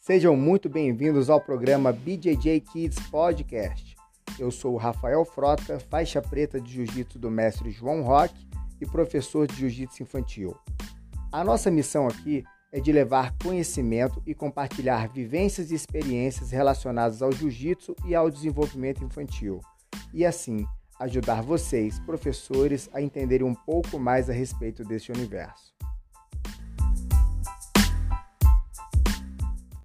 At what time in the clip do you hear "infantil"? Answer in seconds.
10.02-10.56, 19.04-19.60